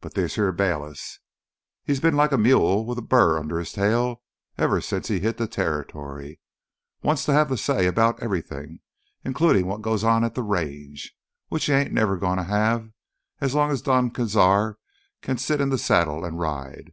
[0.00, 4.22] "But this here Bayliss—he's been like a mule with a burr under his tail
[4.56, 6.38] ever since he hit th' territory.
[7.02, 11.92] Wants to have th' say 'bout everything—includin' wot goes on at th' Range—which he ain't
[11.92, 12.92] never goin' t' have
[13.40, 14.76] as long as Don Cazar
[15.20, 16.92] kin sit th' saddle an' ride.